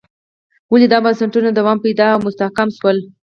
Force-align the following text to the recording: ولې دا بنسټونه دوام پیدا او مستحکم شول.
ولې 0.71 0.87
دا 0.91 0.99
بنسټونه 1.05 1.49
دوام 1.51 1.77
پیدا 1.85 2.05
او 2.13 2.19
مستحکم 2.25 2.69
شول. 2.77 2.97